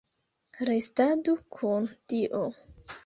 [0.69, 2.43] Restadu kun Dio!